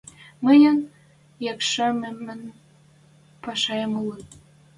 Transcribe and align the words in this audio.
—Мӹньӹн 0.45 0.77
ӹшкӹмемӹн 1.51 2.41
пӓшӓэм 3.41 3.93
улы. 4.01 4.19